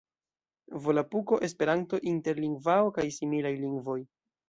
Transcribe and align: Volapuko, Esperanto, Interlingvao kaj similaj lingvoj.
Volapuko, 0.85 1.39
Esperanto, 1.49 2.01
Interlingvao 2.15 2.93
kaj 2.99 3.09
similaj 3.21 3.57
lingvoj. 3.65 4.01